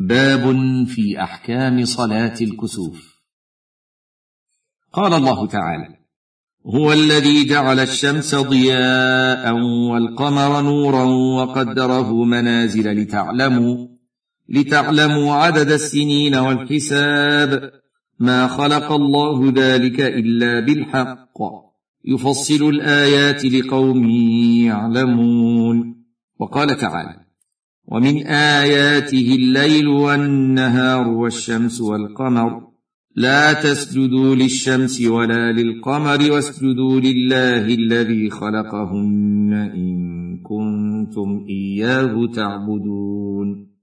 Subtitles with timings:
[0.00, 0.56] باب
[0.86, 3.14] في أحكام صلاة الكسوف.
[4.92, 5.88] قال الله تعالى
[6.66, 9.52] هو الذي جعل الشمس ضياء
[9.90, 13.88] والقمر نورا وقدره منازل لتعلموا
[14.48, 17.70] لتعلموا عدد السنين والحساب.
[18.18, 21.38] ما خلق الله ذلك إلا بالحق.
[22.04, 24.10] يفصل الآيات لقوم
[24.66, 26.04] يعلمون.
[26.40, 27.24] وقال تعالى
[27.86, 32.74] ومن آياته الليل والنهار والشمس والقمر.
[33.16, 39.94] لا تسجدوا للشمس ولا للقمر واسجدوا لله الذي خلقهن إن
[40.42, 43.74] كنتم إياه تعبدون.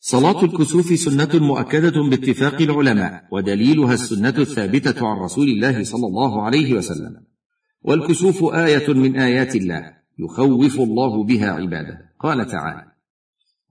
[0.00, 6.74] صلاة الكسوف سنة مؤكدة باتفاق العلماء ودليلها السنة الثابتة عن رسول الله صلى الله عليه
[6.74, 7.26] وسلم.
[7.82, 12.05] والكسوف آية من آيات الله يخوف الله بها عباده.
[12.20, 12.92] قال تعالى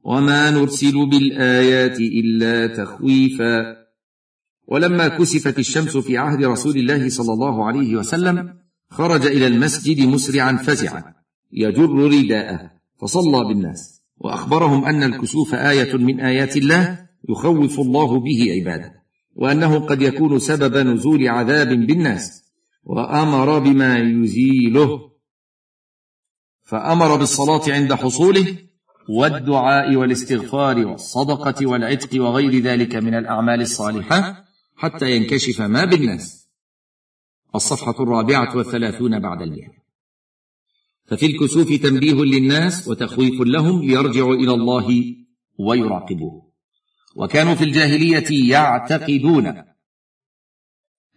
[0.04, 3.76] وما نرسل بالايات الا تخويفا
[4.68, 8.54] ولما كسفت الشمس في عهد رسول الله صلى الله عليه وسلم
[8.90, 11.14] خرج إلى المسجد مسرعا فزعا
[11.52, 12.72] يجر رداءه
[13.02, 18.94] فصلى بالناس واخبرهم ان الكسوف إيه من ايات الله يخوف الله به عباده
[19.36, 22.44] وانه قد يكون سبب نزول عذاب بالناس
[22.84, 25.15] وامر بما يزيله
[26.66, 28.58] فأمر بالصلاة عند حصوله
[29.10, 36.50] والدعاء والاستغفار والصدقة والعتق وغير ذلك من الأعمال الصالحة حتى ينكشف ما بالناس.
[37.56, 39.72] الصفحة الرابعة والثلاثون بعد المئة.
[41.06, 45.16] ففي الكسوف تنبيه للناس وتخويف لهم ليرجعوا إلى الله
[45.60, 46.52] ويراقبوه.
[47.16, 49.48] وكانوا في الجاهلية يعتقدون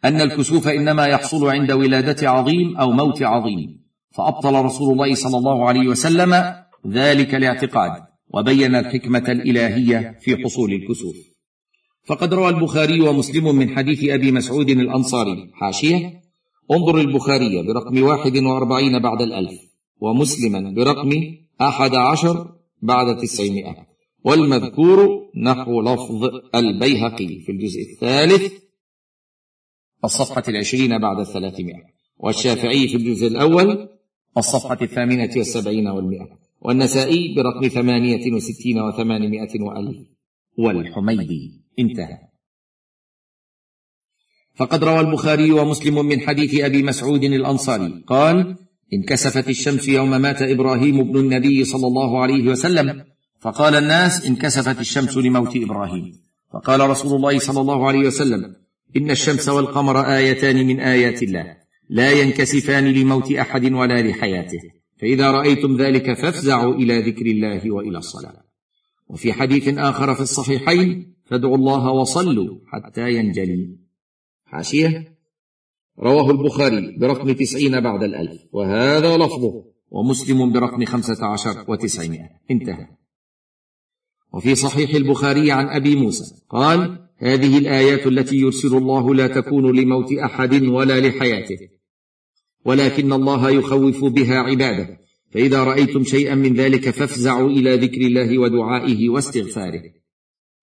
[0.05, 3.88] أن الكسوف إنما يحصل عند ولادة عظيم أو موت عظيم.
[4.11, 6.55] فأبطل رسول الله صلى الله عليه وسلم
[6.87, 8.03] ذلك الاعتقاد
[8.35, 11.17] وبين الحكمة الإلهية في حصول الكسوف.
[12.07, 16.21] فقد روى البخاري ومسلم من حديث أبي مسعود الأنصاري حاشية
[16.73, 19.61] انظر البخاري برقم واحد وأربعين بعد الألف
[20.01, 21.11] ومسلما برقم
[21.61, 23.87] أحد عشر بعد تسعمائة
[24.25, 28.53] والمذكور نحو لفظ البيهقي في الجزء الثالث
[30.05, 31.83] الصفحة العشرين بعد الثلاثمائة
[32.17, 33.89] والشافعي في الجزء الأول
[34.37, 36.29] الصفحة الثامنة والسبعين والمئة.
[36.61, 39.97] والنسائي برقم ثمانية وستين وثمانمائة وألف.
[40.59, 41.61] والحميدي.
[41.79, 42.19] انتهى.
[44.57, 48.05] فقد روى البخاري ومسلم من حديث أبي مسعود الأنصاري.
[48.07, 48.57] قال
[48.93, 53.05] انكسفت الشمس يوم مات إبراهيم ابن النبي صلى الله عليه وسلم.
[53.41, 56.13] فقال الناس انكسفت الشمس لموت إبراهيم.
[56.53, 58.57] فقال رسول الله صلى الله عليه وسلم
[58.97, 61.58] إن الشمس والقمر آيتان من آيات الله.
[61.89, 64.61] لا ينكسفان لموت أحد ولا لحياته.
[65.01, 68.45] فإذا رأيتم ذلك فافزعوا إلى ذكر الله وإلى الصلاة.
[69.09, 73.77] وفي حديث آخر في الصحيحين فادعوا الله وصلوا حتى ينجلي.
[74.45, 75.19] حاشية؟
[75.99, 78.43] رواه البخاري برقم تسعين بعد الألف.
[78.53, 79.65] وهذا لفظه.
[79.91, 82.29] ومسلم برقم خمسة عشر وتسعمائة.
[82.51, 82.87] انتهى.
[84.33, 90.13] وفي صحيح البخاري عن أبي موسى قال هذه الآيات التي يرسل الله لا تكون لموت
[90.13, 91.78] أحد ولا لحياته.
[92.69, 94.99] ولكن الله يخوف بها عباده.
[95.31, 99.83] فإذا رأيتم شيئا من ذلك فافزعوا إلى ذكر الله ودعائه واستغفاره.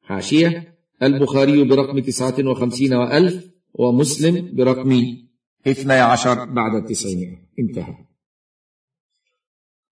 [0.01, 0.75] حاشية.
[1.03, 5.05] البخاري برقم تسعة وخمسين وألف ومسلم برقم
[5.67, 7.47] اثني عشر بعد التسعين.
[7.59, 7.95] انتهى.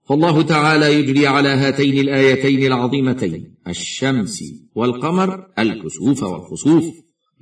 [0.09, 3.55] فالله تعالى يجري على هاتين الآيتين العظيمتين.
[3.67, 4.43] الشمس
[4.75, 6.83] والقمر الكسوف والخسوف.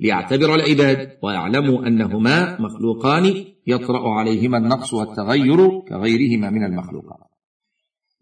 [0.02, 7.18] ليعتبر العباد ويعلموا أنهما مخلوقان يطرأ عليهما النقص والتغير كغيرهما من المخلوقات.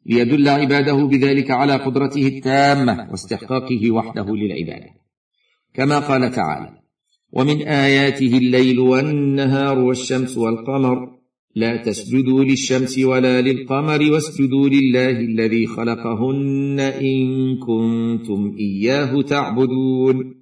[0.07, 4.91] ليدل عباده بذلك على قدرته التامة واستحقاقه وحده للعبادة.
[5.75, 6.71] كما قال تعالى
[7.33, 11.21] ومن آياته الليل والنهار والشمس والقمر
[11.55, 20.40] لا تسجدوا للشمس ولا للقمر واسجدوا لله الذي خلقهن إن كنتم إياه تعبدون.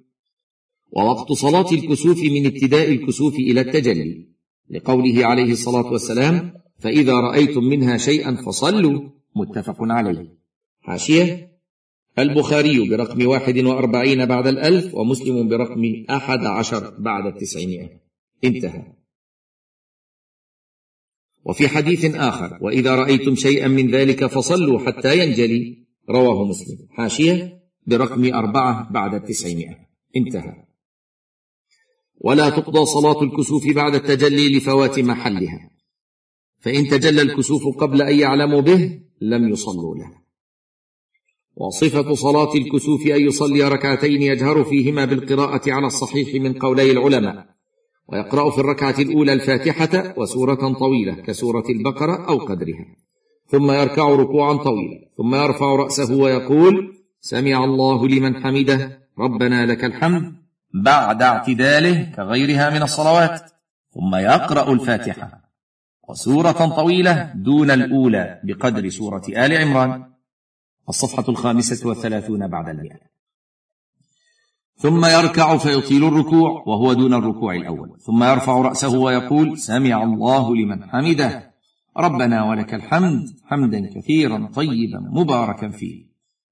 [0.91, 4.27] ووقت صلاة الكسوف من ابتداء الكسوف إلى التجلي
[4.69, 10.37] لقوله عليه الصلاة والسلام فإذا رأيتم منها شيئا فصلوا متفق عليه.
[10.81, 11.49] حاشية
[12.19, 17.89] البخاري برقم واحد وأربعين بعد الألف ومسلم برقم أحد عشر بعد التسعمائة.
[18.43, 18.83] انتهى.
[21.45, 25.77] وفي حديث آخر وإذا رأيتم شيئا من ذلك فصلوا حتى ينجلي
[26.09, 26.87] رواه مسلم.
[26.89, 29.89] حاشية برقم أربعة بعد التسعمائة.
[30.15, 30.68] انتهى.
[32.19, 35.69] ولا تقضى صلاة الكسوف بعد التجلي لفوات محلها.
[36.59, 40.11] فإن تجلى الكسوف قبل أن يعلموا به لم يصلوا له.
[41.55, 47.45] وصفة صلاة الكسوف أن يصلي ركعتين يجهر فيهما بالقراءة على الصحيح من قولي العلماء.
[48.07, 52.95] ويقرأ في الركعة الأولى الفاتحة وسورة طويلة كسورة البقرة أو قدرها.
[53.47, 60.38] ثم يركع ركوعا طويلا ثم يرفع رأسه ويقول سمع الله لمن حمده ربنا لك الحمد.
[60.73, 63.51] بعد اعتداله كغيرها من الصلوات
[63.93, 65.41] ثم يقرأ الفاتحة.
[66.09, 70.03] وسورة طويلة دون الأولى بقدر سورة آل عمران.
[70.89, 72.99] الصفحة الخامسة والثلاثون بعد المئة.
[74.75, 77.99] ثم يركع فيطيل الركوع وهو دون الركوع الأول.
[77.99, 81.53] ثم يرفع رأسه ويقول سمع الله لمن حمده.
[81.97, 86.05] ربنا ولك الحمد حمدا كثيرا طيبا مباركا فيه.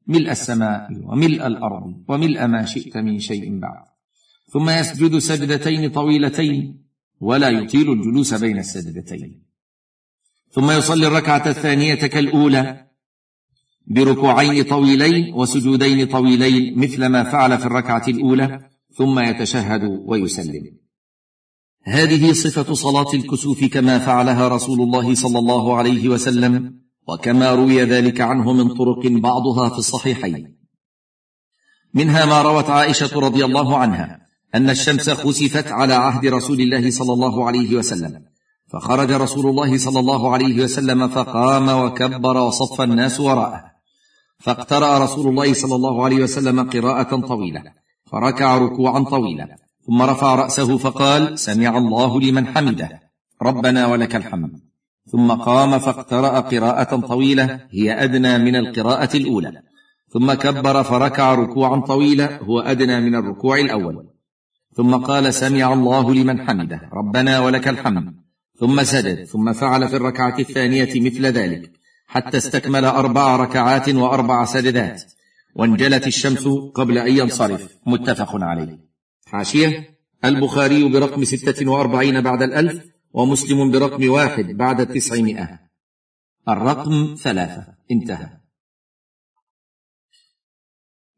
[0.07, 3.96] ملء السماء وملء الأرض وملء ما شئت من شيء بعد.
[4.53, 6.83] ثم يسجد سجدتين طويلتين
[7.19, 9.43] ولا يطيل الجلوس بين السجدتين.
[10.51, 12.87] ثم يصلي الركعة الثانية كالأولى
[13.87, 20.77] بركوعين طويلين وسجودين طويلين مثل ما فعل في الركعة الأولى ثم يتشهد ويسلم.
[21.83, 28.21] هذه صفة صلاة الكسوف كما فعلها رسول الله صلى الله عليه وسلم وكما روي ذلك
[28.21, 30.57] عنه من طرق بعضها في الصحيحين.
[31.93, 37.13] منها ما روت عائشة رضي الله عنها أن الشمس خسفت على عهد رسول الله صلى
[37.13, 38.21] الله عليه وسلم.
[38.67, 43.63] فخرج رسول الله صلى الله عليه وسلم فقام وكبر وصف الناس وراءه.
[44.39, 47.63] فاقترأ رسول الله صلى الله عليه وسلم قراءة طويلة
[48.11, 49.57] فركع ركوعا طويلا
[49.87, 53.01] ثم رفع رأسه فقال سمع الله لمن حمده
[53.41, 54.51] ربنا ولك الحمد.
[55.11, 59.61] ثم قام فاقترأ قراءة طويلة هي أدنى من القراءة الأولى.
[60.13, 64.16] ثم كبر فركع ركوعا طويلا هو أدنى من الركوع الأول.
[64.77, 68.13] ثم قال سمع الله لمن حمده ربنا ولك الحمد.
[68.59, 71.71] ثم سجد ثم فعل في الركعة الثانية مثل ذلك
[72.07, 75.03] حتى استكمل أربع ركعات وأربع سجدات
[75.55, 77.77] وانجلت الشمس قبل أن ينصرف.
[77.85, 78.77] متفق عليه.
[79.25, 85.59] حاشية البخاري برقم ستة وأربعين بعد الألف ومسلم برقم واحد بعد التسعمائة.
[86.49, 87.63] الرقم ثلاثة.
[87.91, 88.36] انتهى.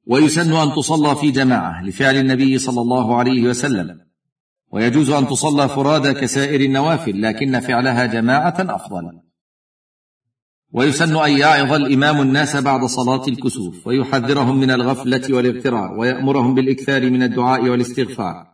[0.10, 4.00] ويسن أن تصلى في جماعة لفعل النبي صلى الله عليه وسلم.
[4.72, 9.20] ويجوز أن تصلى فرادى كسائر النوافل لكن فعلها جماعة أفضل.
[10.72, 17.24] ويسن أن يعظ الإمام الناس بعد صلاة الكسوف ويحذرهم من الغفلة والاغترار ويأمرهم بالإكثار من
[17.24, 18.50] الدعاء والاستغفار.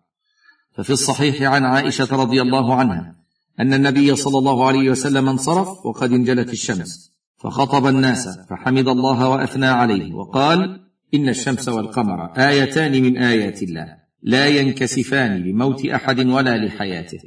[0.76, 3.16] ففي الصحيح عن عائشة رضي الله عنها
[3.60, 9.66] أن النبي صلى الله عليه وسلم انصرف وقد انجلت الشمس فخطب الناس فحمد الله وأثنى
[9.66, 10.85] عليه وقال
[11.16, 13.98] إن الشمس والقمر آيتان من آيات الله.
[14.22, 17.20] لا ينكسفان لموت أحد ولا لحياته.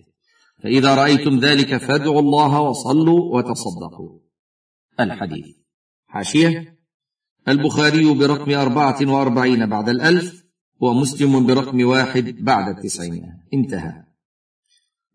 [0.62, 4.18] فإذا رأيتم ذلك فادعوا الله وصلوا وتصدقوا.
[5.00, 5.46] الحديث.
[6.06, 6.78] حاشية.
[7.48, 10.44] البخاري برقم أربعة وأربعين بعد الألف
[10.80, 13.22] ومسلم برقم واحد بعد التسعين.
[13.54, 13.92] انتهى.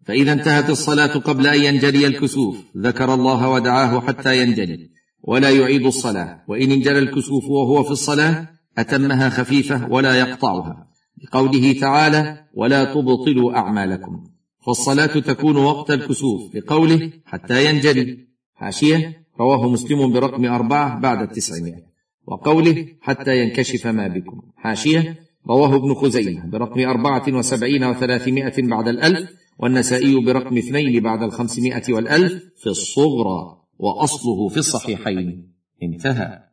[0.06, 2.58] فإذا انتهت الصلاة قبل أن ينجلي الكسوف.
[2.78, 4.90] ذكر الله ودعاه حتى ينجلي.
[5.22, 6.44] ولا يعيد الصلاة.
[6.48, 8.48] وإن انجلى الكسوف وهو في الصلاة
[8.78, 10.88] أتمها خفيفة ولا يقطعها.
[11.18, 14.24] بقوله تعالى ولا تبطلوا أعمالكم
[14.66, 18.28] فالصلاة تكون وقت الكسوف بقوله حتى ينجلي.
[18.54, 21.84] حاشية رواه مسلم برقم أربعة بعد التسعمائة.
[22.28, 24.42] وقوله حتى ينكشف ما بكم.
[24.56, 31.94] حاشية رواه ابن خزيمة برقم أربعة وسبعين وثلاثمائة بعد الألف والنسائي برقم اثنين بعد الخمسمائة
[31.94, 35.54] والألف في الصغرى وأصله في الصحيحين.
[35.84, 36.53] انتهى.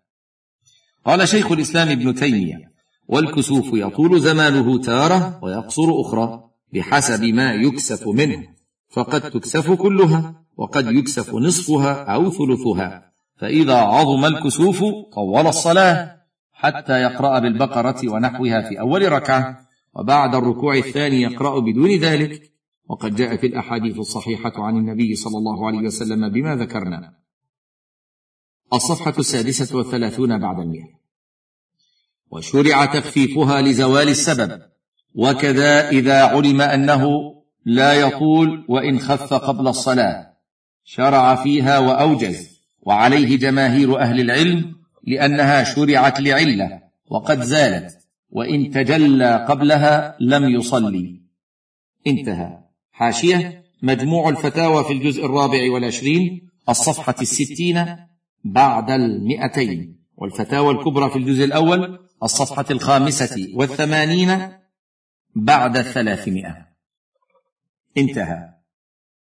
[1.06, 2.70] قال شيخ الإسلام ابن تيمية
[3.08, 8.46] والكسوف يطول زمانه تارة ويقصر أخرى بحسب ما يكسف منه
[8.90, 16.16] فقد تكسف كلها وقد يكسف نصفها أو ثلثها فإذا عظم الكسوف طول الصلاة
[16.52, 19.58] حتى يقرأ بالبقرة ونحوها في أول ركعة
[19.94, 22.42] وبعد الركوع الثاني يقرأ بدون ذلك
[22.88, 27.12] وقد جاءت الأحاديث الصحيحة عن النبي صلى الله عليه وسلم بما ذكرنا.
[28.72, 31.00] الصفحة السادسة والثلاثون بعد المئة.
[32.30, 34.62] وشرع تخفيفها لزوال السبب.
[35.14, 37.34] وكذا إذا علم أنه
[37.64, 40.32] لا يطول وإن خف قبل الصلاة.
[40.84, 42.60] شرع فيها وأوجز.
[42.82, 44.74] وعليه جماهير أهل العلم
[45.06, 46.80] لأنها شرعت لعلة.
[47.10, 47.98] وقد زالت.
[48.30, 51.20] وإن تجلى قبلها لم يصلي.
[52.06, 52.58] انتهى.
[52.92, 53.64] حاشية.
[53.82, 56.48] مجموع الفتاوى في الجزء الرابع والعشرين.
[56.68, 58.09] الصفحة الستين.
[58.44, 60.00] بعد المئتين.
[60.16, 64.52] والفتاوى الكبرى في الجزء الأول الصفحة الخامسة والثمانين
[65.34, 66.66] بعد الثلاثمائة.
[67.98, 68.59] انتهى.